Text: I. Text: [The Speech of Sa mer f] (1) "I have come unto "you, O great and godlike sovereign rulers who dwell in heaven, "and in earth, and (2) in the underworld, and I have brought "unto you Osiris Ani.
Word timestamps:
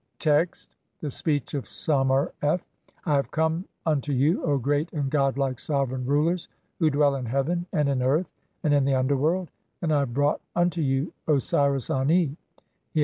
I. 0.01 0.09
Text: 0.17 0.75
[The 1.01 1.11
Speech 1.11 1.53
of 1.53 1.67
Sa 1.69 2.03
mer 2.03 2.33
f] 2.41 2.65
(1) 3.03 3.13
"I 3.13 3.15
have 3.17 3.29
come 3.29 3.65
unto 3.85 4.11
"you, 4.11 4.43
O 4.43 4.57
great 4.57 4.91
and 4.93 5.11
godlike 5.11 5.59
sovereign 5.59 6.07
rulers 6.07 6.47
who 6.79 6.89
dwell 6.89 7.13
in 7.13 7.25
heaven, 7.27 7.67
"and 7.71 7.87
in 7.87 8.01
earth, 8.01 8.31
and 8.63 8.71
(2) 8.71 8.77
in 8.77 8.85
the 8.85 8.95
underworld, 8.95 9.51
and 9.79 9.93
I 9.93 9.99
have 9.99 10.13
brought 10.15 10.41
"unto 10.55 10.81
you 10.81 11.13
Osiris 11.27 11.91
Ani. 11.91 12.35